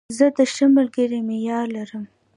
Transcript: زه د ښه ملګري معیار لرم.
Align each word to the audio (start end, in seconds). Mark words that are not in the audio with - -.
زه 0.17 0.25
د 0.37 0.39
ښه 0.53 0.65
ملګري 0.75 1.19
معیار 1.27 1.65
لرم. 1.77 2.03